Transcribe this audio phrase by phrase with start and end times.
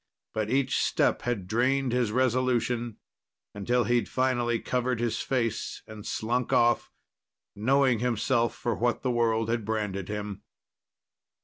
[0.33, 2.97] But each step had drained his resolution,
[3.53, 6.89] until he'd finally covered his face and slunk off,
[7.55, 10.41] knowing himself for what the world had branded him.